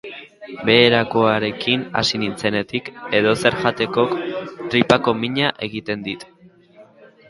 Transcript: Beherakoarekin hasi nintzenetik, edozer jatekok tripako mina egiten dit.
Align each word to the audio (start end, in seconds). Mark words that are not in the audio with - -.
Beherakoarekin 0.69 1.83
hasi 2.01 2.21
nintzenetik, 2.23 2.91
edozer 3.21 3.61
jatekok 3.63 4.19
tripako 4.65 5.19
mina 5.25 5.57
egiten 5.71 6.09
dit. 6.13 6.31